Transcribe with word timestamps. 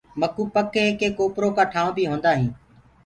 مڪوُ 0.19 0.43
پڪ 0.55 0.73
هي 0.83 0.89
ڪي 0.99 1.07
ڪوپرو 1.17 1.47
ڪآ 1.57 1.63
ٺآيونٚ 1.71 1.95
بي 1.97 2.03
هوندآ 2.09 2.31
هينٚ۔ 2.39 2.55